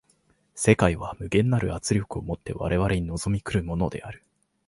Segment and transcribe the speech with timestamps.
[0.55, 4.23] 世界は無限なる圧力を以て我々に臨み来るものである。